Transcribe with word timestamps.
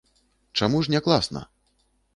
Чаму 0.61 0.81
ж 0.87 0.95
не 0.97 1.05
класна? 1.09 1.47